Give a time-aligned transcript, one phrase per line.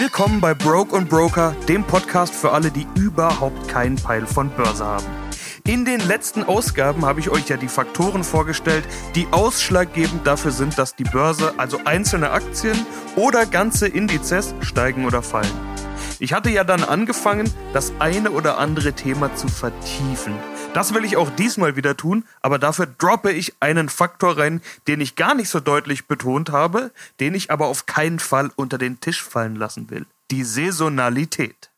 [0.00, 4.82] Willkommen bei Broke und Broker, dem Podcast für alle, die überhaupt keinen Peil von Börse
[4.82, 5.04] haben.
[5.66, 8.82] In den letzten Ausgaben habe ich euch ja die Faktoren vorgestellt,
[9.14, 15.20] die ausschlaggebend dafür sind, dass die Börse, also einzelne Aktien oder ganze Indizes, steigen oder
[15.22, 15.52] fallen.
[16.18, 20.32] Ich hatte ja dann angefangen, das eine oder andere Thema zu vertiefen.
[20.72, 25.00] Das will ich auch diesmal wieder tun, aber dafür droppe ich einen Faktor rein, den
[25.00, 29.00] ich gar nicht so deutlich betont habe, den ich aber auf keinen Fall unter den
[29.00, 30.06] Tisch fallen lassen will.
[30.30, 31.70] Die Saisonalität.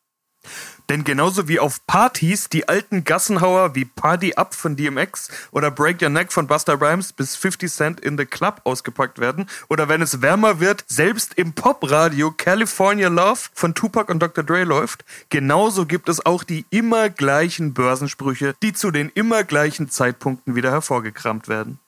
[0.93, 6.03] Denn genauso wie auf Partys die alten Gassenhauer wie Party Up von DMX oder Break
[6.03, 10.03] Your Neck von Buster Rhymes bis 50 Cent in the Club ausgepackt werden oder wenn
[10.03, 14.45] es wärmer wird, selbst im Popradio California Love von Tupac und Dr.
[14.45, 19.89] Dre läuft, genauso gibt es auch die immer gleichen Börsensprüche, die zu den immer gleichen
[19.89, 21.79] Zeitpunkten wieder hervorgekramt werden.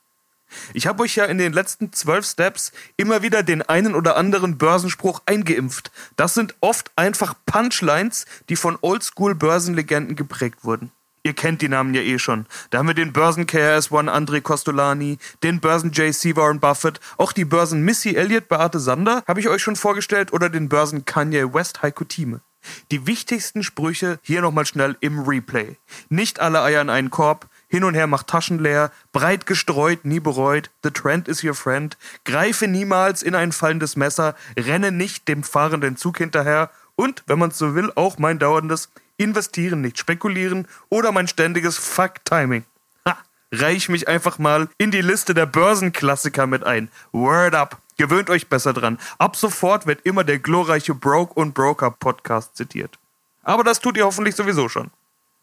[0.73, 4.59] Ich habe euch ja in den letzten zwölf Steps immer wieder den einen oder anderen
[4.59, 5.91] Börsenspruch eingeimpft.
[6.17, 10.91] Das sind oft einfach Punchlines, die von Oldschool-Börsenlegenden geprägt wurden.
[11.27, 12.45] Ihr kennt die Namen ja eh schon.
[12.69, 17.47] Da haben wir den Börsen KRS-One André Costolani, den Börsen JC Warren Buffett, auch die
[17.47, 21.83] Börsen Missy Elliott Beate Sander habe ich euch schon vorgestellt oder den Börsen Kanye West
[21.83, 22.43] Heiko Thieme.
[22.91, 25.77] Die wichtigsten Sprüche hier nochmal schnell im Replay.
[26.11, 30.21] Nicht alle Eier in einen Korb, hin und her macht Taschen leer, breit gestreut, nie
[30.21, 35.43] bereut, the trend is your friend, greife niemals in ein fallendes Messer, renne nicht dem
[35.43, 40.69] fahrenden Zug hinterher und, wenn man es so will, auch mein dauerndes Investieren, nicht spekulieren
[40.89, 42.65] oder mein ständiges Fuck-Timing.
[43.09, 43.19] Ha,
[43.51, 46.89] reich mich einfach mal in die Liste der Börsenklassiker mit ein.
[47.11, 47.81] Word up!
[47.97, 49.01] Gewöhnt euch besser dran.
[49.19, 53.01] Ab sofort wird immer der glorreiche Broke und Broker Podcast zitiert.
[53.43, 54.93] Aber das tut ihr hoffentlich sowieso schon.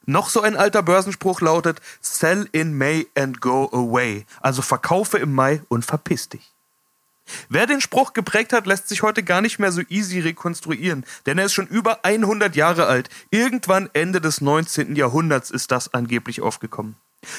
[0.06, 4.26] Noch so ein alter Börsenspruch lautet Sell in May and go away.
[4.42, 6.52] Also verkaufe im Mai und verpiss dich.
[7.50, 11.38] Wer den Spruch geprägt hat, lässt sich heute gar nicht mehr so easy rekonstruieren, denn
[11.38, 13.10] er ist schon über 100 Jahre alt.
[13.30, 14.96] Irgendwann Ende des 19.
[14.96, 16.96] Jahrhunderts ist das angeblich aufgekommen.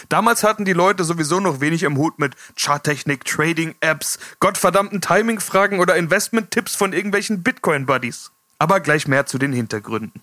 [0.09, 5.97] Damals hatten die Leute sowieso noch wenig im Hut mit Charttechnik, Trading-Apps, gottverdammten Timing-Fragen oder
[5.97, 8.31] Investment-Tipps von irgendwelchen Bitcoin-Buddies.
[8.61, 10.23] Aber gleich mehr zu den Hintergründen.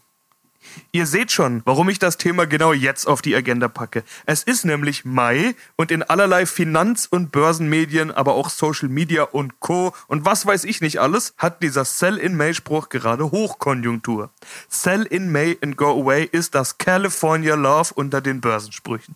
[0.92, 4.03] Ihr seht schon, warum ich das Thema genau jetzt auf die Agenda packe.
[4.25, 9.59] Es ist nämlich Mai und in allerlei Finanz- und Börsenmedien, aber auch Social Media und
[9.59, 9.94] Co.
[10.08, 14.30] und was weiß ich nicht alles, hat dieser Sell in May Spruch gerade Hochkonjunktur.
[14.68, 19.16] Sell in May and go away ist das California Love unter den Börsensprüchen.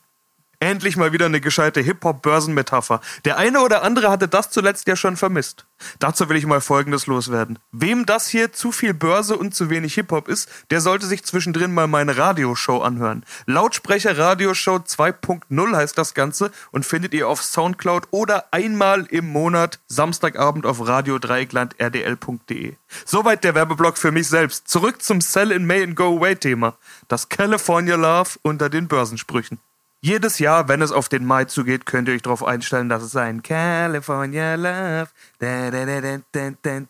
[0.63, 3.01] Endlich mal wieder eine gescheite Hip-Hop-Börsenmetapher.
[3.25, 5.65] Der eine oder andere hatte das zuletzt ja schon vermisst.
[5.99, 7.59] Dazu will ich mal Folgendes loswerden.
[7.73, 11.73] Wem das hier zu viel Börse und zu wenig Hip-Hop ist, der sollte sich zwischendrin
[11.73, 13.25] mal meine Radioshow anhören.
[13.45, 19.81] Lautsprecher Radioshow 2.0 heißt das Ganze und findet ihr auf Soundcloud oder einmal im Monat
[19.87, 22.75] Samstagabend auf Radio rdl.de.
[23.03, 24.69] Soweit der Werbeblock für mich selbst.
[24.69, 26.77] Zurück zum Sell in May and Go Away Thema.
[27.09, 29.59] Das California Love unter den Börsensprüchen.
[30.05, 33.15] Jedes Jahr, wenn es auf den Mai zugeht, könnt ihr euch darauf einstellen, dass es
[33.15, 35.07] ein California Love
[35.39, 36.19] da, da,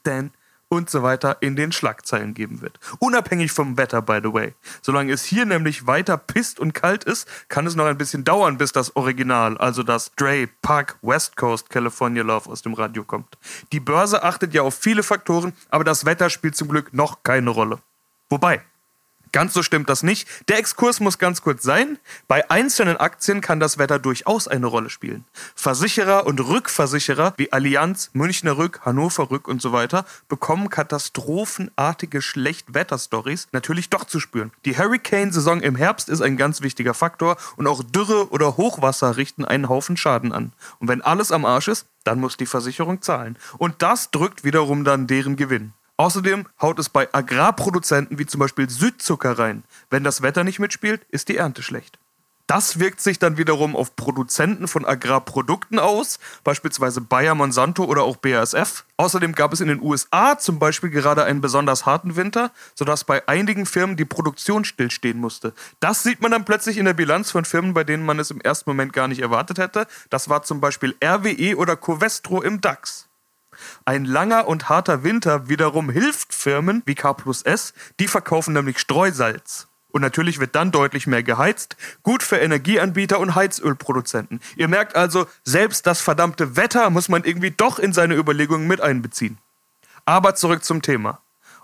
[0.03, 0.24] da,
[0.68, 2.79] und so weiter in den Schlagzeilen geben wird.
[2.97, 4.56] Unabhängig vom Wetter, by the way.
[4.81, 8.57] Solange es hier nämlich weiter pisst und kalt ist, kann es noch ein bisschen dauern,
[8.57, 13.38] bis das Original, also das Dre Park West Coast California Love aus dem Radio kommt.
[13.73, 17.52] Die Börse achtet ja auf viele Faktoren, aber das Wetter spielt zum Glück noch keine
[17.52, 17.78] Rolle.
[18.29, 18.63] Wobei,
[19.34, 20.28] Ganz so stimmt das nicht.
[20.48, 21.98] Der Exkurs muss ganz kurz sein.
[22.28, 25.26] Bei einzelnen Aktien kann das Wetter durchaus eine Rolle spielen.
[25.56, 33.48] Versicherer und Rückversicherer wie Allianz, Münchner Rück, Hannover Rück und so weiter bekommen katastrophenartige Schlechtwetterstories
[33.52, 34.52] natürlich doch zu spüren.
[34.66, 39.46] Die Hurricane-Saison im Herbst ist ein ganz wichtiger Faktor und auch Dürre oder Hochwasser richten
[39.46, 40.54] einen Haufen Schaden an.
[40.78, 43.40] Und wenn alles am Arsch ist, dann muss die Versicherung zahlen.
[43.58, 45.74] Und das drückt wiederum dann deren Gewinn.
[45.98, 49.64] Außerdem haut es bei Agrarproduzenten wie zum Beispiel Südzucker rein.
[49.90, 52.00] Wenn das Wetter nicht mitspielt, ist die Ernte schlecht.
[52.47, 58.17] Das wirkt sich dann wiederum auf Produzenten von Agrarprodukten aus, beispielsweise Bayer Monsanto oder auch
[58.17, 58.84] BASF.
[58.97, 63.26] Außerdem gab es in den USA zum Beispiel gerade einen besonders harten Winter, sodass bei
[63.29, 65.53] einigen Firmen die Produktion stillstehen musste.
[65.79, 68.41] Das sieht man dann plötzlich in der Bilanz von Firmen, bei denen man es im
[68.41, 69.88] ersten Moment gar nicht erwartet hätte.
[70.09, 73.08] Das war zum Beispiel RWE oder Covestro im DAX.
[73.86, 78.80] Ein langer und harter Winter wiederum hilft Firmen wie K plus S, die verkaufen nämlich
[78.80, 79.68] Streusalz.
[79.94, 81.78] Und natürlich wird dann deutlich mehr geheizt.
[82.02, 84.42] Gut für Energieanbieter und Heizölproduzenten.
[84.56, 88.82] Ihr merkt also, selbst das verdammte Wetter muss man irgendwie doch in seine Überlegungen mit
[88.82, 89.38] einbeziehen.
[90.06, 91.20] Aber zurück zum Thema.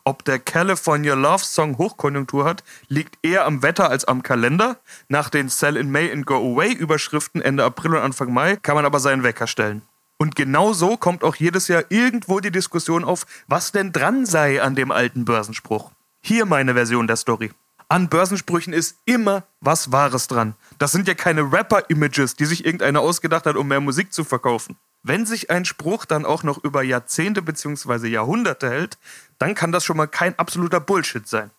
[0.06, 4.78] Ob der California Love Song Hochkonjunktur hat, liegt eher am Wetter als am Kalender.
[5.08, 8.76] Nach den Sell in May and Go Away Überschriften Ende April und Anfang Mai kann
[8.76, 9.82] man aber seinen Wecker stellen.
[10.22, 14.62] Und genau so kommt auch jedes Jahr irgendwo die Diskussion auf, was denn dran sei
[14.62, 15.92] an dem alten Börsenspruch.
[16.22, 17.52] Hier meine Version der Story.
[17.88, 20.56] An Börsensprüchen ist immer was Wahres dran.
[20.78, 24.78] Das sind ja keine Rapper-Images, die sich irgendeiner ausgedacht hat, um mehr Musik zu verkaufen.
[25.04, 28.10] Wenn sich ein Spruch dann auch noch über Jahrzehnte bzw.
[28.10, 28.98] Jahrhunderte hält,
[29.38, 31.50] dann kann das schon mal kein absoluter Bullshit sein.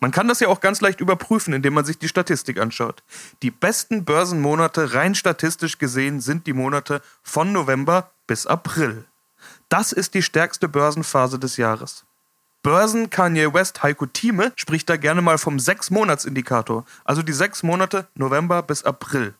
[0.00, 3.02] Man kann das ja auch ganz leicht überprüfen, indem man sich die Statistik anschaut.
[3.42, 9.04] Die besten Börsenmonate rein statistisch gesehen sind die Monate von November bis April.
[9.68, 12.04] Das ist die stärkste Börsenphase des Jahres.
[12.62, 18.06] Börsen Kanye West Heiko Thieme spricht da gerne mal vom Sechs-Monats-Indikator, also die sechs Monate
[18.14, 19.34] November bis April.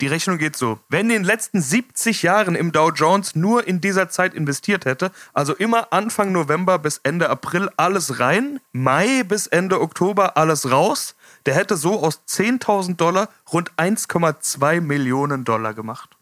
[0.00, 0.78] Die Rechnung geht so.
[0.88, 5.10] Wer in den letzten 70 Jahren im Dow Jones nur in dieser Zeit investiert hätte,
[5.32, 11.14] also immer Anfang November bis Ende April alles rein, Mai bis Ende Oktober alles raus,
[11.46, 16.16] der hätte so aus 10.000 Dollar rund 1,2 Millionen Dollar gemacht.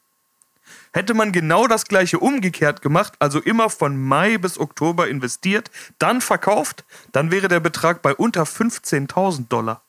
[0.93, 6.21] Hätte man genau das gleiche umgekehrt gemacht, also immer von Mai bis Oktober investiert, dann
[6.21, 9.83] verkauft, dann wäre der Betrag bei unter 15.000 Dollar.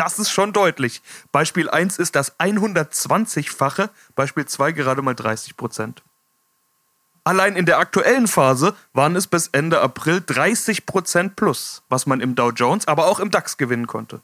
[0.00, 1.02] Das ist schon deutlich.
[1.30, 6.02] Beispiel 1 ist das 120-fache, Beispiel 2 gerade mal 30 Prozent.
[7.22, 12.22] Allein in der aktuellen Phase waren es bis Ende April 30 Prozent plus, was man
[12.22, 14.22] im Dow Jones, aber auch im DAX gewinnen konnte.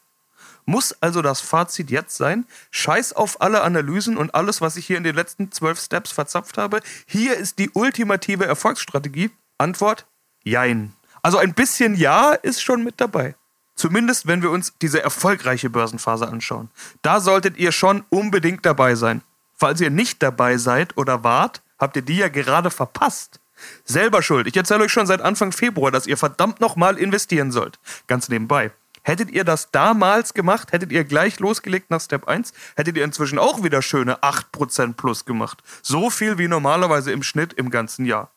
[0.65, 2.47] Muss also das Fazit jetzt sein?
[2.71, 6.57] Scheiß auf alle Analysen und alles, was ich hier in den letzten zwölf Steps verzapft
[6.57, 6.81] habe.
[7.05, 9.31] Hier ist die ultimative Erfolgsstrategie.
[9.59, 10.07] Antwort:
[10.43, 10.95] Jein.
[11.21, 13.35] Also ein bisschen Ja ist schon mit dabei.
[13.77, 16.71] Zumindest wenn wir uns diese erfolgreiche Börsenphase anschauen.
[17.03, 19.23] Da solltet ihr schon unbedingt dabei sein.
[19.55, 23.39] Falls ihr nicht dabei seid oder wart, habt ihr die ja gerade verpasst.
[23.85, 24.47] Selber schuld.
[24.47, 27.79] Ich erzähle euch schon seit Anfang Februar, dass ihr verdammt nochmal investieren sollt.
[28.07, 28.73] Ganz nebenbei.
[29.03, 33.39] Hättet ihr das damals gemacht, hättet ihr gleich losgelegt nach Step 1, hättet ihr inzwischen
[33.39, 35.63] auch wieder schöne 8% plus gemacht.
[35.81, 38.31] So viel wie normalerweise im Schnitt im ganzen Jahr.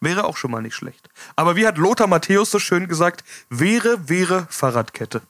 [0.00, 1.08] Wäre auch schon mal nicht schlecht.
[1.36, 5.22] Aber wie hat Lothar Matthäus so schön gesagt, wäre, wäre Fahrradkette.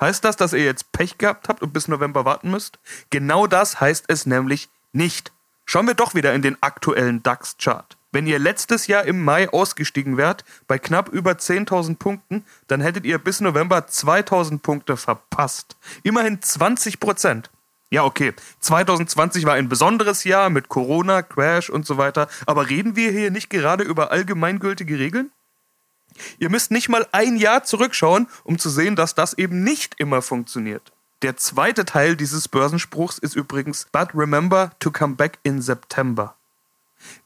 [0.00, 2.78] Heißt das, dass ihr jetzt Pech gehabt habt und bis November warten müsst?
[3.10, 5.32] Genau das heißt es nämlich nicht.
[5.64, 7.96] Schauen wir doch wieder in den aktuellen DAX-Chart.
[8.10, 13.06] Wenn ihr letztes Jahr im Mai ausgestiegen wärt, bei knapp über 10.000 Punkten, dann hättet
[13.06, 15.76] ihr bis November 2.000 Punkte verpasst.
[16.02, 17.50] Immerhin 20 Prozent.
[17.92, 18.32] Ja, okay.
[18.60, 22.26] 2020 war ein besonderes Jahr mit Corona, Crash und so weiter.
[22.46, 25.30] Aber reden wir hier nicht gerade über allgemeingültige Regeln?
[26.38, 30.22] Ihr müsst nicht mal ein Jahr zurückschauen, um zu sehen, dass das eben nicht immer
[30.22, 30.90] funktioniert.
[31.20, 36.34] Der zweite Teil dieses Börsenspruchs ist übrigens But remember to come back in September.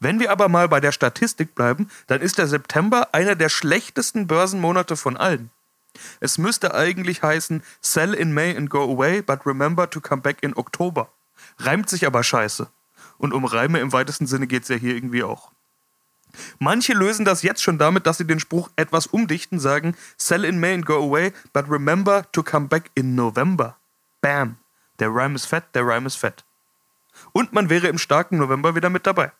[0.01, 4.27] Wenn wir aber mal bei der Statistik bleiben, dann ist der September einer der schlechtesten
[4.27, 5.49] Börsenmonate von allen.
[6.19, 10.37] Es müsste eigentlich heißen Sell in May and go away, but remember to come back
[10.41, 11.11] in Oktober.
[11.59, 12.67] Reimt sich aber scheiße.
[13.17, 15.51] Und um Reime im weitesten Sinne geht es ja hier irgendwie auch.
[16.59, 20.59] Manche lösen das jetzt schon damit, dass sie den Spruch etwas umdichten, sagen Sell in
[20.59, 23.77] May and go away, but remember to come back in November.
[24.21, 24.57] Bam.
[24.99, 26.43] Der Rhyme ist fett, der Rhyme ist fett.
[27.31, 29.31] Und man wäre im starken November wieder mit dabei.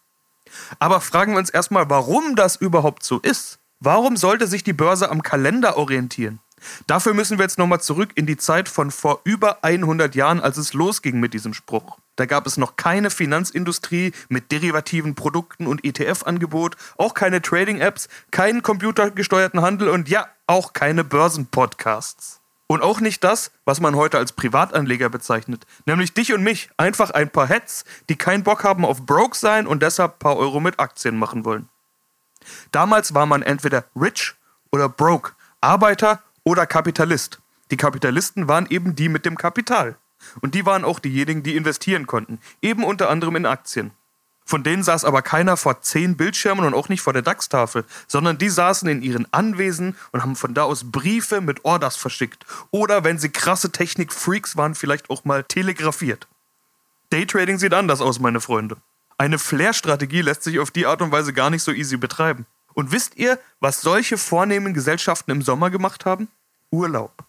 [0.79, 3.59] Aber fragen wir uns erstmal, warum das überhaupt so ist.
[3.79, 6.39] Warum sollte sich die Börse am Kalender orientieren?
[6.87, 10.57] Dafür müssen wir jetzt nochmal zurück in die Zeit von vor über 100 Jahren, als
[10.57, 11.97] es losging mit diesem Spruch.
[12.15, 18.63] Da gab es noch keine Finanzindustrie mit derivativen Produkten und ETF-Angebot, auch keine Trading-Apps, keinen
[18.63, 22.41] computergesteuerten Handel und ja, auch keine Börsenpodcasts.
[22.65, 27.11] Und auch nicht das, was man heute als Privatanleger bezeichnet, nämlich dich und mich, einfach
[27.11, 30.59] ein paar Heads, die keinen Bock haben auf Broke sein und deshalb ein paar Euro
[30.59, 31.69] mit Aktien machen wollen.
[32.71, 34.33] Damals war man entweder rich
[34.71, 37.39] oder broke, Arbeiter oder Kapitalist.
[37.71, 39.97] Die Kapitalisten waren eben die mit dem Kapital.
[40.39, 43.91] Und die waren auch diejenigen, die investieren konnten, eben unter anderem in Aktien.
[44.45, 48.37] Von denen saß aber keiner vor zehn Bildschirmen und auch nicht vor der DAX-Tafel, sondern
[48.37, 52.45] die saßen in ihren Anwesen und haben von da aus Briefe mit Orders verschickt.
[52.71, 56.27] Oder wenn sie krasse Technik-Freaks waren, vielleicht auch mal telegrafiert.
[57.09, 58.77] Daytrading sieht anders aus, meine Freunde.
[59.17, 62.45] Eine Flair-Strategie lässt sich auf die Art und Weise gar nicht so easy betreiben.
[62.73, 66.29] Und wisst ihr, was solche vornehmen Gesellschaften im Sommer gemacht haben?
[66.71, 67.23] Urlaub.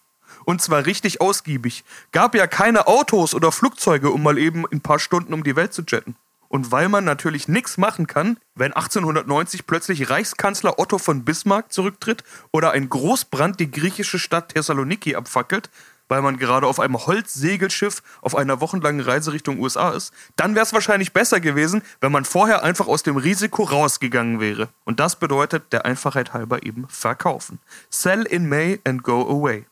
[0.45, 1.83] Und zwar richtig ausgiebig.
[2.11, 5.73] Gab ja keine Autos oder Flugzeuge, um mal eben ein paar Stunden um die Welt
[5.73, 6.15] zu jetten.
[6.47, 12.23] Und weil man natürlich nichts machen kann, wenn 1890 plötzlich Reichskanzler Otto von Bismarck zurücktritt
[12.51, 15.69] oder ein Großbrand die griechische Stadt Thessaloniki abfackelt,
[16.09, 20.65] weil man gerade auf einem Holzsegelschiff auf einer wochenlangen Reise Richtung USA ist, dann wäre
[20.65, 24.67] es wahrscheinlich besser gewesen, wenn man vorher einfach aus dem Risiko rausgegangen wäre.
[24.83, 27.59] Und das bedeutet der Einfachheit halber eben verkaufen.
[27.89, 29.68] Sell in May and go away.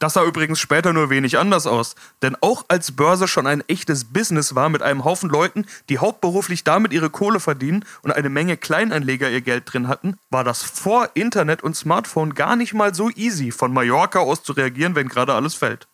[0.00, 4.04] Das sah übrigens später nur wenig anders aus, denn auch als Börse schon ein echtes
[4.04, 8.56] Business war mit einem Haufen Leuten, die hauptberuflich damit ihre Kohle verdienen und eine Menge
[8.56, 13.10] Kleinanleger ihr Geld drin hatten, war das vor Internet und Smartphone gar nicht mal so
[13.10, 15.86] easy, von Mallorca aus zu reagieren, wenn gerade alles fällt.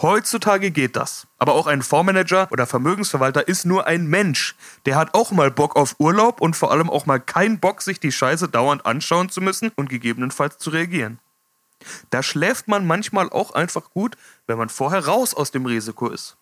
[0.00, 1.26] Heutzutage geht das.
[1.38, 4.56] Aber auch ein Fondsmanager oder Vermögensverwalter ist nur ein Mensch.
[4.86, 8.00] Der hat auch mal Bock auf Urlaub und vor allem auch mal keinen Bock, sich
[8.00, 11.18] die Scheiße dauernd anschauen zu müssen und gegebenenfalls zu reagieren.
[12.10, 16.36] Da schläft man manchmal auch einfach gut, wenn man vorher raus aus dem Risiko ist.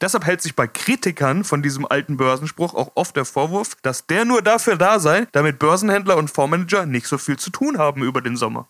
[0.00, 4.24] Deshalb hält sich bei Kritikern von diesem alten Börsenspruch auch oft der Vorwurf, dass der
[4.24, 8.20] nur dafür da sei, damit Börsenhändler und Fondsmanager nicht so viel zu tun haben über
[8.20, 8.68] den Sommer.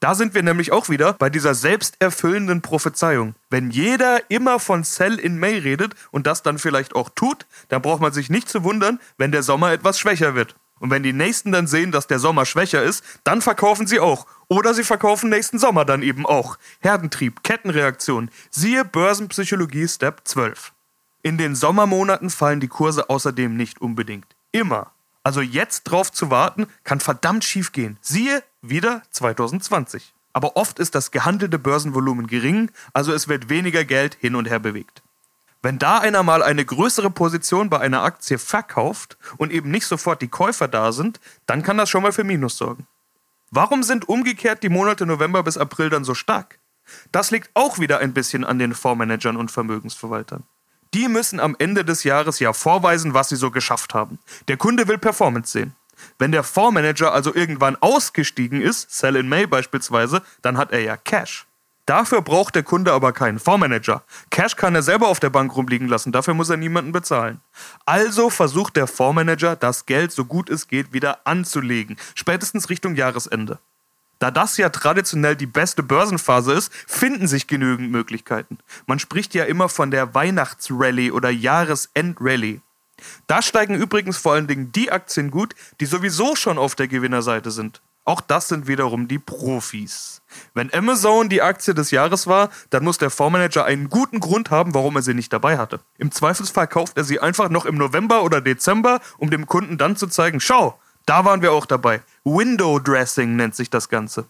[0.00, 3.34] Da sind wir nämlich auch wieder bei dieser selbsterfüllenden Prophezeiung.
[3.50, 7.82] Wenn jeder immer von Sell in May redet und das dann vielleicht auch tut, dann
[7.82, 10.54] braucht man sich nicht zu wundern, wenn der Sommer etwas schwächer wird.
[10.80, 14.26] Und wenn die Nächsten dann sehen, dass der Sommer schwächer ist, dann verkaufen sie auch.
[14.48, 16.58] Oder sie verkaufen nächsten Sommer dann eben auch.
[16.80, 18.30] Herdentrieb, Kettenreaktion.
[18.50, 20.72] Siehe Börsenpsychologie Step 12.
[21.22, 24.26] In den Sommermonaten fallen die Kurse außerdem nicht unbedingt.
[24.52, 24.90] Immer.
[25.22, 27.98] Also jetzt drauf zu warten, kann verdammt schief gehen.
[28.00, 30.14] Siehe wieder 2020.
[30.32, 34.60] Aber oft ist das gehandelte Börsenvolumen gering, also es wird weniger Geld hin und her
[34.60, 35.02] bewegt.
[35.62, 40.22] Wenn da einer mal eine größere Position bei einer Aktie verkauft und eben nicht sofort
[40.22, 42.86] die Käufer da sind, dann kann das schon mal für Minus sorgen.
[43.50, 46.58] Warum sind umgekehrt die Monate November bis April dann so stark?
[47.12, 50.44] Das liegt auch wieder ein bisschen an den Fondsmanagern und Vermögensverwaltern.
[50.94, 54.18] Die müssen am Ende des Jahres ja vorweisen, was sie so geschafft haben.
[54.48, 55.74] Der Kunde will Performance sehen.
[56.18, 60.96] Wenn der Fondsmanager also irgendwann ausgestiegen ist, Sell in May beispielsweise, dann hat er ja
[60.96, 61.46] Cash.
[61.90, 64.04] Dafür braucht der Kunde aber keinen Fondsmanager.
[64.30, 67.40] Cash kann er selber auf der Bank rumliegen lassen, dafür muss er niemanden bezahlen.
[67.84, 73.58] Also versucht der Fondsmanager, das Geld so gut es geht wieder anzulegen, spätestens Richtung Jahresende.
[74.20, 78.58] Da das ja traditionell die beste Börsenphase ist, finden sich genügend Möglichkeiten.
[78.86, 82.60] Man spricht ja immer von der Weihnachtsrallye oder Jahresendrallye.
[83.26, 87.50] Da steigen übrigens vor allen Dingen die Aktien gut, die sowieso schon auf der Gewinnerseite
[87.50, 87.80] sind.
[88.10, 90.20] Auch das sind wiederum die Profis.
[90.52, 94.74] Wenn Amazon die Aktie des Jahres war, dann muss der Fondsmanager einen guten Grund haben,
[94.74, 95.78] warum er sie nicht dabei hatte.
[95.96, 99.94] Im Zweifelsfall kauft er sie einfach noch im November oder Dezember, um dem Kunden dann
[99.94, 100.76] zu zeigen, schau,
[101.06, 102.02] da waren wir auch dabei.
[102.24, 104.26] Window Dressing nennt sich das Ganze.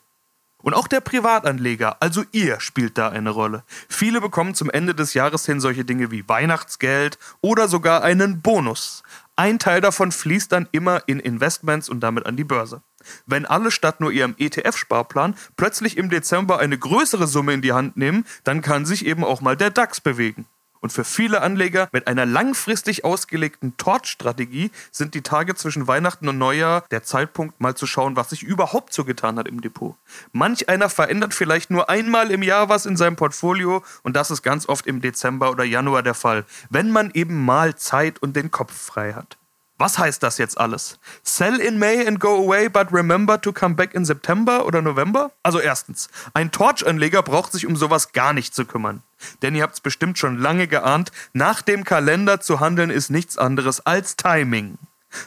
[0.63, 3.65] Und auch der Privatanleger, also ihr, spielt da eine Rolle.
[3.89, 9.03] Viele bekommen zum Ende des Jahres hin solche Dinge wie Weihnachtsgeld oder sogar einen Bonus.
[9.37, 12.83] Ein Teil davon fließt dann immer in Investments und damit an die Börse.
[13.27, 17.97] Wenn alle statt nur ihrem ETF-Sparplan plötzlich im Dezember eine größere Summe in die Hand
[17.97, 20.47] nehmen, dann kann sich eben auch mal der DAX bewegen.
[20.81, 26.39] Und für viele Anleger mit einer langfristig ausgelegten Torch-Strategie sind die Tage zwischen Weihnachten und
[26.39, 29.95] Neujahr der Zeitpunkt, mal zu schauen, was sich überhaupt so getan hat im Depot.
[30.33, 34.43] Manch einer verändert vielleicht nur einmal im Jahr was in seinem Portfolio und das ist
[34.43, 38.51] ganz oft im Dezember oder Januar der Fall, wenn man eben mal Zeit und den
[38.51, 39.37] Kopf frei hat.
[39.81, 40.99] Was heißt das jetzt alles?
[41.23, 45.33] Sell in May and go away, but remember to come back in September oder November?
[45.43, 49.03] Also erstens, ein Torch-Anleger braucht sich um sowas gar nicht zu kümmern.
[49.41, 53.39] Denn ihr habt es bestimmt schon lange geahnt, nach dem Kalender zu handeln ist nichts
[53.39, 54.77] anderes als Timing.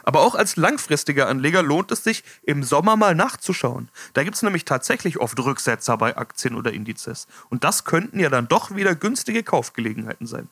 [0.03, 3.89] Aber auch als langfristiger Anleger lohnt es sich, im Sommer mal nachzuschauen.
[4.13, 7.25] Da gibt es nämlich tatsächlich oft Rücksetzer bei Aktien oder Indizes.
[7.49, 10.47] Und das könnten ja dann doch wieder günstige Kaufgelegenheiten sein.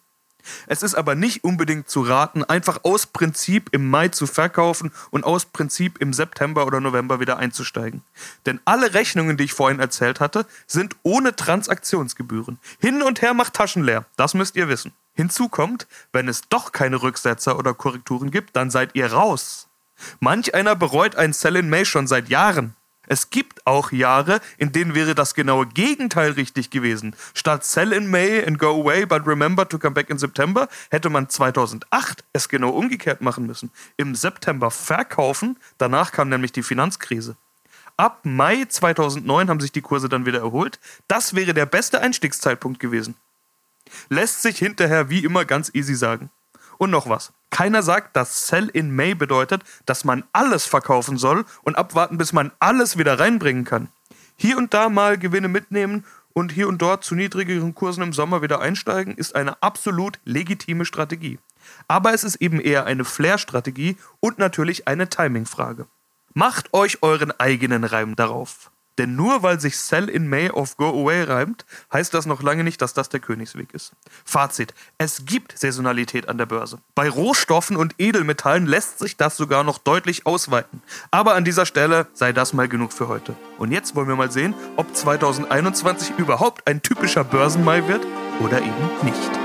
[0.67, 5.24] Es ist aber nicht unbedingt zu raten, einfach aus Prinzip im Mai zu verkaufen und
[5.24, 8.03] aus Prinzip im September oder November wieder einzusteigen.
[8.45, 12.60] Denn alle Rechnungen, die ich vorhin erzählt hatte, sind ohne Transaktionsgebühren.
[12.79, 14.93] Hin und her macht Taschen leer, das müsst ihr wissen.
[15.13, 19.67] Hinzu kommt, wenn es doch keine Rücksetzer oder Korrekturen gibt, dann seid ihr raus.
[20.19, 22.75] Manch einer bereut ein Sell in May schon seit Jahren.
[23.08, 27.15] Es gibt auch Jahre, in denen wäre das genaue Gegenteil richtig gewesen.
[27.34, 31.10] Statt Sell in May and go away, but remember to come back in September, hätte
[31.10, 33.72] man 2008 es genau umgekehrt machen müssen.
[33.98, 37.36] Im September verkaufen, danach kam nämlich die Finanzkrise.
[37.98, 40.79] Ab Mai 2009 haben sich die Kurse dann wieder erholt.
[41.08, 43.15] Das wäre der beste Einstiegszeitpunkt gewesen.
[44.10, 46.29] Lässt sich hinterher wie immer ganz easy sagen.
[46.77, 47.34] Und noch was.
[47.51, 52.34] Keiner sagt, dass Sell in May bedeutet, dass man alles verkaufen soll und abwarten, bis
[52.34, 53.89] man alles wieder reinbringen kann.
[54.36, 58.41] Hier und da mal Gewinne mitnehmen und hier und dort zu niedrigeren Kursen im Sommer
[58.41, 61.38] wieder einsteigen, ist eine absolut legitime Strategie.
[61.88, 65.88] Aber es ist eben eher eine Flair-Strategie und natürlich eine Timing-Frage.
[66.34, 68.70] Macht euch euren eigenen Reim darauf.
[68.98, 72.63] Denn nur weil sich Sell in May auf Go Away reimt, heißt das noch lange
[72.63, 73.93] nicht, dass das der Königsweg ist.
[74.25, 74.74] Fazit.
[74.98, 76.79] Es gibt Saisonalität an der Börse.
[76.93, 80.81] Bei Rohstoffen und Edelmetallen lässt sich das sogar noch deutlich ausweiten.
[81.10, 83.36] Aber an dieser Stelle sei das mal genug für heute.
[83.57, 88.05] Und jetzt wollen wir mal sehen, ob 2021 überhaupt ein typischer Börsenmai wird
[88.39, 89.40] oder eben nicht.